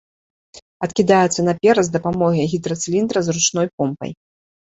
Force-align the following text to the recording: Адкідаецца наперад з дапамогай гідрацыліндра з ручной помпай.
Адкідаецца 0.87 1.41
наперад 1.49 1.85
з 1.89 1.93
дапамогай 1.97 2.49
гідрацыліндра 2.53 3.19
з 3.27 3.35
ручной 3.35 3.67
помпай. 3.77 4.11